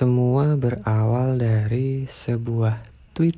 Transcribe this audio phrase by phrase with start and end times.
[0.00, 2.72] Semua berawal dari sebuah
[3.12, 3.36] tweet.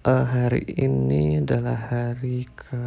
[0.00, 2.80] Uh, hari ini adalah hari ke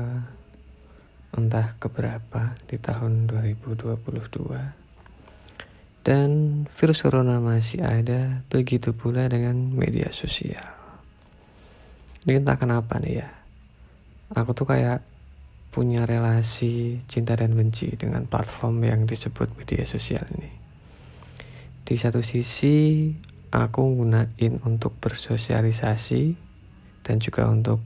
[1.38, 4.02] entah keberapa di tahun 2022
[6.02, 6.30] dan
[6.66, 10.74] virus corona masih ada begitu pula dengan media sosial.
[12.26, 13.30] Ini entah kenapa nih ya.
[14.34, 15.06] Aku tuh kayak
[15.70, 20.59] punya relasi cinta dan benci dengan platform yang disebut media sosial ini
[21.90, 23.10] di satu sisi
[23.50, 26.38] aku gunain untuk bersosialisasi
[27.02, 27.82] dan juga untuk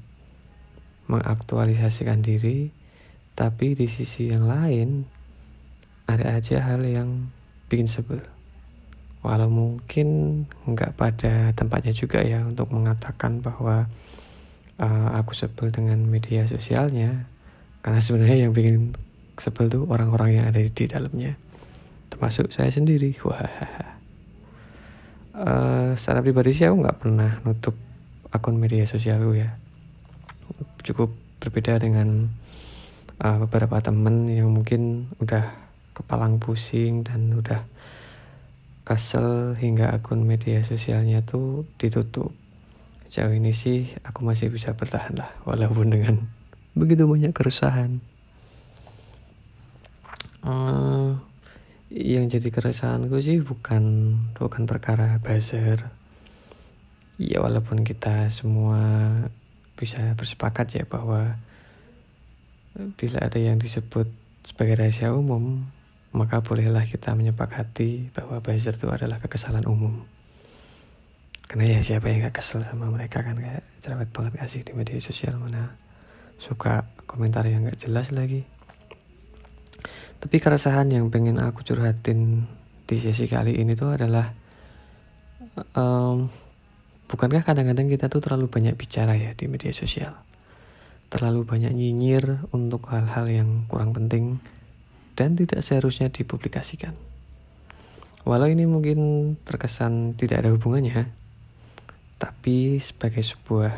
[1.08, 2.68] mengaktualisasikan diri.
[3.32, 5.08] Tapi di sisi yang lain
[6.12, 7.32] ada aja hal yang
[7.72, 8.20] bikin sebel.
[9.24, 13.88] Walau mungkin nggak pada tempatnya juga ya untuk mengatakan bahwa
[14.84, 17.24] uh, aku sebel dengan media sosialnya.
[17.80, 19.00] Karena sebenarnya yang bikin
[19.40, 21.40] sebel tuh orang-orang yang ada di dalamnya.
[22.12, 23.16] Termasuk saya sendiri.
[23.24, 23.93] Wah
[25.38, 27.76] uh, secara pribadi sih aku nggak pernah nutup
[28.34, 29.54] akun media sosialku ya.
[30.86, 32.30] Cukup berbeda dengan
[33.22, 35.50] uh, beberapa temen yang mungkin udah
[35.94, 37.62] kepalang pusing dan udah
[38.84, 42.34] kesel hingga akun media sosialnya tuh ditutup.
[43.08, 46.16] Sejauh ini sih aku masih bisa bertahan lah walaupun dengan
[46.74, 48.02] begitu banyak keresahan.
[50.44, 50.93] Uh,
[51.94, 55.94] yang jadi keresahanku sih bukan bukan perkara buzzer.
[57.22, 58.82] Ya walaupun kita semua
[59.78, 61.38] bisa bersepakat ya bahwa
[62.98, 64.10] bila ada yang disebut
[64.42, 65.70] sebagai rahasia umum
[66.18, 70.02] maka bolehlah kita menyepakati bahwa buzzer itu adalah kekesalan umum.
[71.46, 73.38] Karena ya siapa yang gak kesel sama mereka kan?
[73.38, 75.78] Kayak cerewet banget kasih di media sosial mana?
[76.42, 78.50] Suka komentar yang gak jelas lagi
[80.24, 82.48] tapi keresahan yang pengen aku curhatin
[82.88, 84.32] di sesi kali ini tuh adalah
[85.76, 86.32] um,
[87.12, 90.16] bukankah kadang-kadang kita tuh terlalu banyak bicara ya di media sosial?
[91.12, 94.40] Terlalu banyak nyinyir untuk hal-hal yang kurang penting
[95.20, 96.96] dan tidak seharusnya dipublikasikan.
[98.24, 101.12] Walau ini mungkin terkesan tidak ada hubungannya
[102.16, 103.76] tapi sebagai sebuah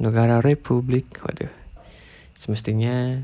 [0.00, 1.52] negara republik waduh
[2.40, 3.20] semestinya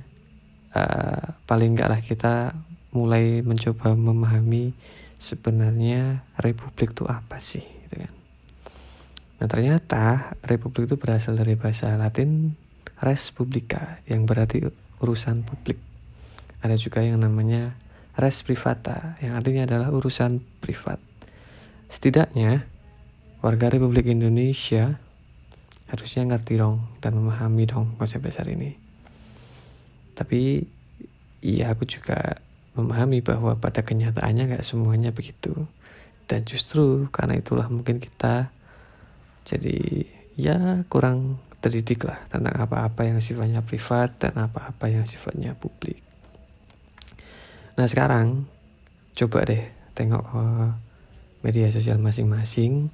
[0.74, 2.52] uh, paling enggak lah kita
[2.94, 4.74] mulai mencoba memahami
[5.18, 8.12] sebenarnya republik itu apa sih gitu kan.
[9.40, 10.04] Nah ternyata
[10.44, 12.54] republik itu berasal dari bahasa latin
[13.00, 14.62] res publica yang berarti
[15.02, 15.78] urusan publik.
[16.62, 17.74] Ada juga yang namanya
[18.14, 21.02] res privata yang artinya adalah urusan privat.
[21.90, 22.66] Setidaknya
[23.42, 24.98] warga Republik Indonesia
[25.92, 28.83] harusnya ngerti dong dan memahami dong konsep dasar ini
[30.14, 30.64] tapi
[31.44, 32.38] iya aku juga
[32.74, 35.54] memahami bahwa pada kenyataannya gak semuanya begitu.
[36.24, 38.48] Dan justru karena itulah mungkin kita
[39.44, 46.00] jadi ya kurang terdidik lah tentang apa-apa yang sifatnya privat dan apa-apa yang sifatnya publik.
[47.76, 48.48] Nah sekarang
[49.14, 49.62] coba deh
[49.94, 50.46] tengok ke
[51.46, 52.90] media sosial masing-masing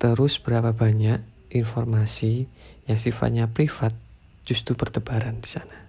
[0.00, 1.20] terus berapa banyak
[1.52, 2.48] informasi
[2.88, 3.92] yang sifatnya privat
[4.48, 5.79] justru bertebaran di sana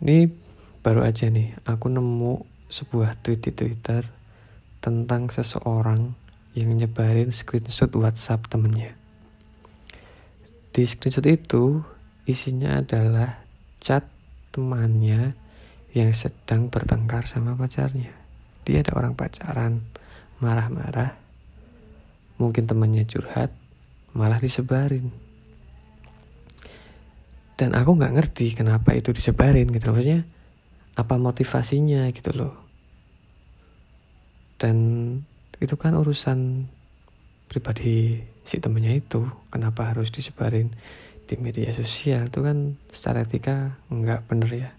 [0.00, 0.32] ini
[0.80, 2.40] baru aja nih, aku nemu
[2.72, 4.08] sebuah tweet di Twitter
[4.80, 6.16] tentang seseorang
[6.56, 8.96] yang nyebarin screenshot WhatsApp temennya.
[10.72, 11.84] Di screenshot itu
[12.24, 13.44] isinya adalah
[13.84, 14.08] chat
[14.56, 15.36] temannya
[15.92, 18.16] yang sedang bertengkar sama pacarnya.
[18.64, 19.84] Dia ada orang pacaran,
[20.40, 21.12] marah-marah,
[22.40, 23.52] mungkin temannya curhat,
[24.16, 25.29] malah disebarin
[27.60, 30.24] dan aku nggak ngerti kenapa itu disebarin gitu maksudnya
[30.96, 32.56] apa motivasinya gitu loh.
[34.56, 34.76] Dan
[35.60, 36.64] itu kan urusan
[37.52, 38.16] pribadi
[38.48, 40.72] si temennya itu kenapa harus disebarin
[41.28, 42.32] di media sosial.
[42.32, 44.70] Itu kan secara etika nggak bener ya.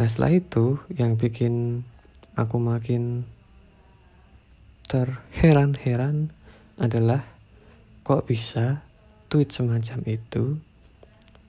[0.00, 1.84] Nah setelah itu yang bikin
[2.32, 3.28] aku makin
[4.88, 6.32] terheran-heran
[6.80, 7.28] adalah
[8.08, 8.80] kok bisa
[9.28, 10.56] tweet semacam itu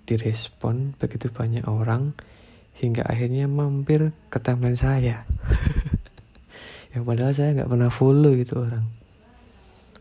[0.06, 2.14] direspon begitu banyak orang
[2.78, 5.26] hingga akhirnya mampir ke timeline saya.
[6.94, 8.86] Yang padahal saya nggak pernah follow gitu orang.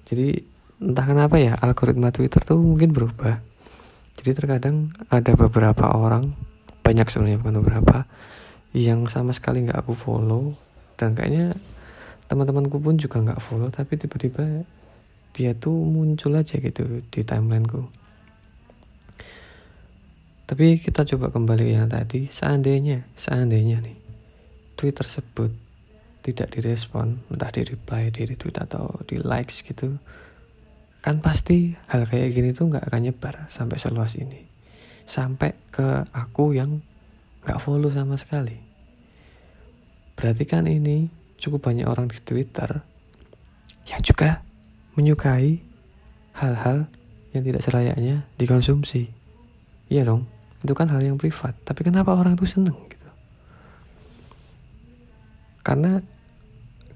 [0.05, 0.39] Jadi
[0.85, 3.41] entah kenapa ya algoritma Twitter tuh mungkin berubah.
[4.21, 6.37] Jadi terkadang ada beberapa orang
[6.85, 7.97] banyak sebenarnya bukan beberapa
[8.77, 10.55] yang sama sekali nggak aku follow.
[10.95, 11.57] Dan kayaknya
[12.29, 14.65] teman-temanku pun juga nggak follow tapi tiba-tiba
[15.35, 18.04] dia tuh muncul aja gitu di timelineku
[20.45, 23.97] tapi kita coba kembali yang tadi, seandainya, seandainya nih,
[24.77, 25.49] tweet tersebut
[26.21, 30.01] tidak direspon entah di reply di retweet atau di likes gitu
[31.05, 34.41] kan pasti hal kayak gini tuh nggak akan nyebar sampai seluas ini.
[35.05, 36.81] Sampai ke aku yang
[37.45, 38.57] nggak follow sama sekali.
[40.17, 42.81] Berarti kan ini cukup banyak orang di Twitter
[43.85, 44.41] yang juga
[44.97, 45.61] menyukai
[46.41, 46.89] hal-hal
[47.37, 49.13] yang tidak serayaknya dikonsumsi.
[49.93, 50.34] Iya dong
[50.65, 51.53] itu kan hal yang privat.
[51.61, 53.09] Tapi kenapa orang tuh seneng gitu?
[55.61, 56.01] Karena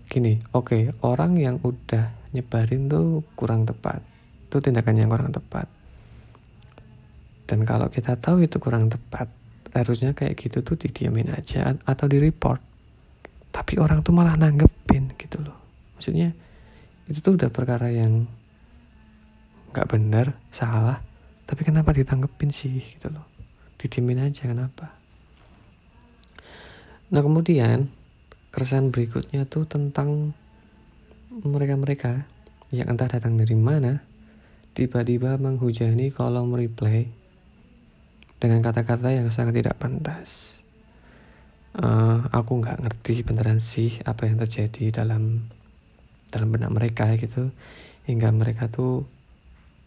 [0.08, 4.00] gini oke okay, orang yang udah nyebarin tuh kurang tepat.
[4.48, 5.68] Itu tindakan yang kurang tepat.
[7.44, 9.28] Dan kalau kita tahu itu kurang tepat
[9.76, 12.58] harusnya kayak gitu tuh didiamin aja atau di report
[13.52, 15.56] tapi orang tuh malah nanggepin gitu loh.
[16.00, 16.32] Maksudnya
[17.04, 18.24] itu tuh udah perkara yang
[19.76, 21.04] nggak benar salah.
[21.44, 23.37] Tapi kenapa ditanggepin sih gitu loh
[23.78, 24.92] didiamin aja kenapa
[27.08, 27.88] nah kemudian
[28.52, 30.34] keresahan berikutnya tuh tentang
[31.30, 32.26] mereka-mereka
[32.74, 34.02] yang entah datang dari mana
[34.76, 37.08] tiba-tiba menghujani kolom reply
[38.38, 40.62] dengan kata-kata yang sangat tidak pantas.
[41.74, 45.46] Uh, aku nggak ngerti beneran sih apa yang terjadi dalam
[46.30, 47.54] dalam benak mereka gitu
[48.06, 49.06] hingga mereka tuh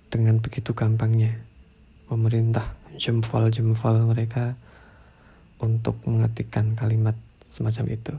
[0.07, 1.35] dengan begitu gampangnya
[2.07, 2.63] pemerintah
[2.97, 4.55] jempol-jempol mereka
[5.61, 7.13] untuk mengetikkan kalimat
[7.45, 8.15] semacam itu.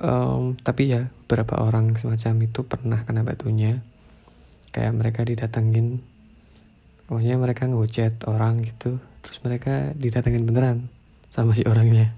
[0.00, 3.84] Um, tapi ya beberapa orang semacam itu pernah kena batunya.
[4.72, 6.00] Kayak mereka didatengin
[7.10, 10.88] pokoknya mereka ngechat orang gitu terus mereka didatengin beneran
[11.28, 12.16] sama si orangnya.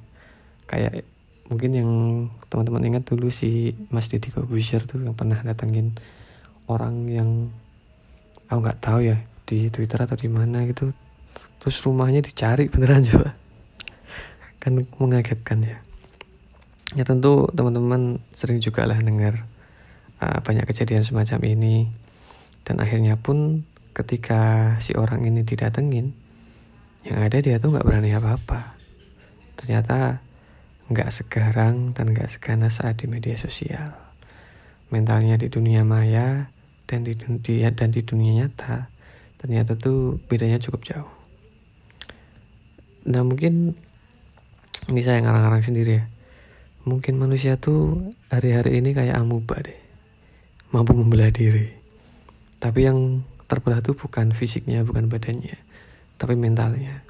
[0.70, 1.05] Kayak
[1.50, 1.90] mungkin yang
[2.49, 5.93] teman-teman ingat dulu si Mas Didi Kobusir tuh yang pernah datengin
[6.70, 7.50] orang yang
[8.46, 10.94] aku nggak tahu ya di Twitter atau di mana gitu.
[11.62, 13.35] Terus rumahnya dicari beneran coba.
[14.62, 15.79] Kan mengagetkan ya.
[16.93, 19.49] Ya tentu teman-teman sering juga lah dengar
[20.21, 21.77] uh, banyak kejadian semacam ini.
[22.62, 26.15] Dan akhirnya pun ketika si orang ini didatengin
[27.03, 28.79] yang ada dia tuh nggak berani apa-apa.
[29.59, 30.23] Ternyata
[30.93, 33.97] nggak segarang dan nggak seganas saat di media sosial.
[34.93, 36.53] Mentalnya di dunia maya
[36.87, 38.92] dan di dunia dan di dunia nyata
[39.43, 41.12] ternyata tuh bedanya cukup jauh
[43.03, 43.75] nah mungkin
[44.89, 46.05] ini saya ngarang-ngarang sendiri ya
[46.83, 49.79] Mungkin manusia tuh hari-hari ini kayak amuba deh.
[50.75, 51.71] Mampu membelah diri.
[52.59, 55.55] Tapi yang terbelah tuh bukan fisiknya, bukan badannya,
[56.19, 57.06] tapi mentalnya.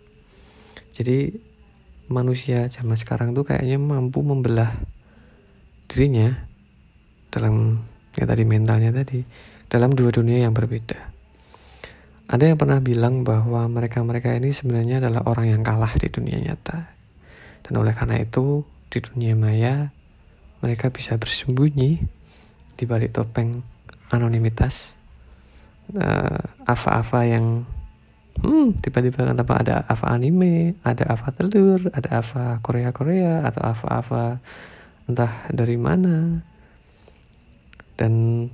[0.93, 1.33] Jadi
[2.13, 4.77] manusia zaman sekarang tuh kayaknya mampu membelah
[5.89, 6.37] dirinya
[7.33, 7.81] dalam
[8.13, 9.25] ya tadi mentalnya tadi
[9.73, 11.01] dalam dua dunia yang berbeda.
[12.31, 16.91] Ada yang pernah bilang bahwa mereka-mereka ini sebenarnya adalah orang yang kalah di dunia nyata.
[17.63, 19.89] Dan oleh karena itu di dunia maya
[20.61, 21.99] mereka bisa bersembunyi
[22.77, 23.65] di balik topeng
[24.13, 24.95] anonimitas
[25.97, 27.47] uh, ava-ava yang
[28.41, 34.41] hmm tiba-tiba kenapa ada ava anime ada ava telur ada ava Korea Korea atau ava-ava
[35.09, 36.41] entah dari mana
[37.97, 38.47] dan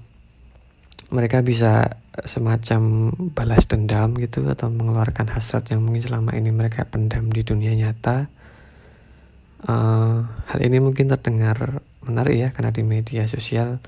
[1.08, 7.32] mereka bisa semacam balas dendam gitu atau mengeluarkan hasrat yang mungkin selama ini mereka pendam
[7.32, 8.28] di dunia nyata.
[9.58, 10.22] Uh,
[10.52, 13.82] hal ini mungkin terdengar menarik ya karena di media sosial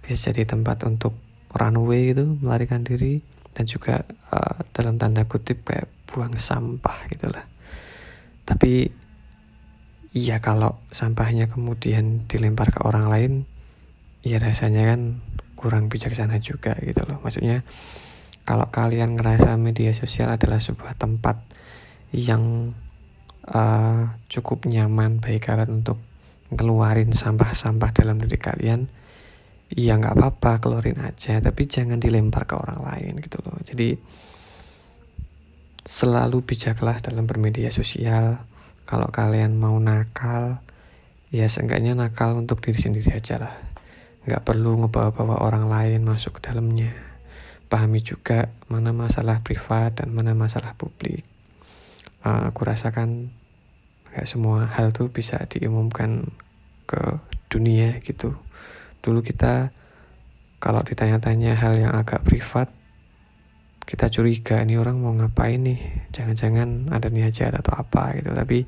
[0.00, 1.12] bisa jadi tempat untuk
[1.52, 3.20] runway gitu melarikan diri
[3.52, 7.44] dan juga uh, dalam tanda kutip kayak buang sampah gitulah.
[8.46, 8.88] Tapi
[10.14, 13.32] iya kalau sampahnya kemudian dilempar ke orang lain
[14.22, 15.00] ya rasanya kan
[15.56, 17.18] kurang bijaksana juga gitu loh.
[17.24, 17.64] Maksudnya
[18.46, 21.40] kalau kalian ngerasa media sosial adalah sebuah tempat
[22.14, 22.70] yang
[23.50, 25.98] uh, cukup nyaman bagi kalian untuk
[26.54, 28.86] ngeluarin sampah-sampah dalam diri kalian
[29.74, 31.42] ya nggak apa-apa keluarin aja.
[31.42, 33.58] Tapi jangan dilempar ke orang lain gitu loh.
[33.66, 33.98] Jadi
[35.82, 38.38] selalu bijaklah dalam bermedia sosial.
[38.86, 40.62] Kalau kalian mau nakal
[41.34, 43.75] ya seenggaknya nakal untuk diri sendiri aja lah
[44.26, 46.90] nggak perlu ngebawa-bawa orang lain masuk ke dalamnya.
[47.70, 51.22] Pahami juga mana masalah privat dan mana masalah publik.
[52.26, 53.30] Uh, aku rasakan
[54.10, 56.26] gak semua hal tuh bisa diumumkan
[56.90, 58.34] ke dunia gitu.
[58.98, 59.70] Dulu kita
[60.58, 62.66] kalau ditanya-tanya hal yang agak privat
[63.86, 65.78] kita curiga ini orang mau ngapain nih?
[66.10, 68.18] Jangan-jangan ada niat atau apa?
[68.18, 68.34] Gitu.
[68.34, 68.66] Tapi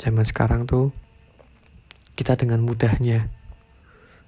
[0.00, 0.88] zaman sekarang tuh
[2.16, 3.28] kita dengan mudahnya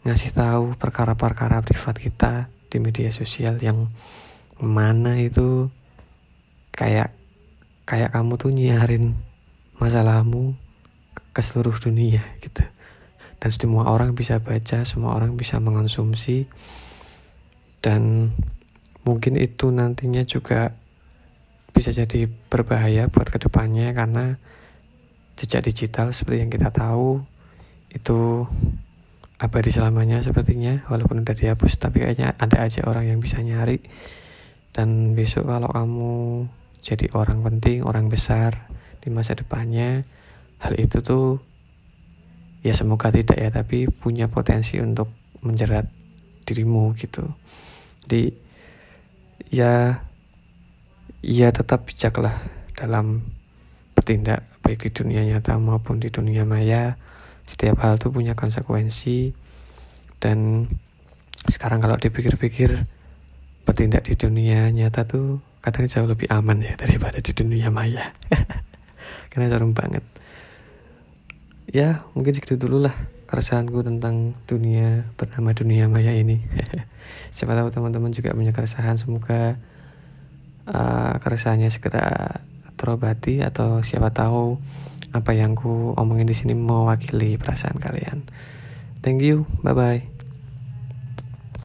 [0.04, 3.90] ngasih tahu perkara-perkara privat kita di media sosial yang
[4.60, 5.68] mana itu
[6.72, 7.12] kayak
[7.84, 9.18] kayak kamu tuh nyiarin
[9.76, 10.56] masalahmu
[11.36, 12.64] ke seluruh dunia gitu.
[13.40, 16.44] Dan semua orang bisa baca semua orang bisa mengonsumsi.
[17.80, 18.28] Dan
[19.08, 20.76] mungkin itu nantinya juga
[21.72, 24.36] bisa jadi berbahaya buat ke depannya karena
[25.40, 27.24] jejak digital seperti yang kita tahu
[27.96, 28.44] itu
[29.40, 33.80] abadi selamanya sepertinya walaupun udah dihapus tapi kayaknya ada aja orang yang bisa nyari.
[34.70, 36.46] Dan besok kalau kamu
[36.84, 38.68] jadi orang penting orang besar
[39.00, 40.04] di masa depannya
[40.60, 41.40] hal itu tuh
[42.60, 45.08] ya semoga tidak ya tapi punya potensi untuk
[45.40, 45.88] menjerat
[46.44, 47.24] dirimu gitu.
[48.04, 48.28] Jadi
[49.48, 50.04] ya
[51.24, 52.36] ya tetap bijaklah
[52.76, 53.24] dalam
[53.96, 56.96] bertindak baik di dunia nyata maupun di dunia maya
[57.50, 59.34] setiap hal tuh punya konsekuensi.
[60.22, 60.70] Dan
[61.50, 62.86] sekarang kalau dipikir-pikir
[63.66, 68.14] bertindak di dunia nyata tuh kadang jauh lebih aman ya daripada di dunia maya.
[69.34, 70.06] Karena serem banget.
[71.70, 72.94] Ya mungkin segitu dulu lah
[73.30, 76.42] keresahanku tentang dunia bernama dunia maya ini.
[77.34, 78.98] Siapa tahu teman-teman juga punya keresahan.
[78.98, 79.54] Semoga
[80.66, 82.42] uh, keresahannya segera
[82.74, 84.56] terobati atau siapa tahu
[85.10, 88.26] apa yang ku omongin di sini mewakili perasaan kalian.
[89.00, 90.09] Thank you, bye bye.